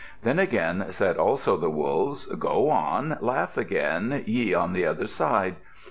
[0.23, 3.19] Then again said also the Wolves, "Go on!
[3.21, 5.57] Laugh again, ye on the other side.